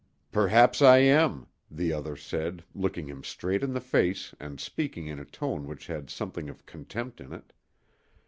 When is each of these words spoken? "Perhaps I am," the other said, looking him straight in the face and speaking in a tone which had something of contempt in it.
"Perhaps 0.31 0.81
I 0.81 0.97
am," 0.97 1.45
the 1.69 1.93
other 1.93 2.15
said, 2.17 2.63
looking 2.73 3.05
him 3.07 3.23
straight 3.23 3.61
in 3.61 3.71
the 3.73 3.79
face 3.79 4.33
and 4.39 4.59
speaking 4.59 5.05
in 5.05 5.19
a 5.19 5.25
tone 5.25 5.67
which 5.67 5.85
had 5.85 6.09
something 6.09 6.49
of 6.49 6.65
contempt 6.65 7.21
in 7.21 7.31
it. 7.31 7.53